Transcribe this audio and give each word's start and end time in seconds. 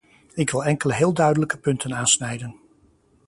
Ik 0.33 0.49
wil 0.49 0.65
enkele 0.65 0.93
heel 0.93 1.13
duidelijke 1.13 1.57
punten 1.57 1.95
aansnijden. 1.95 2.55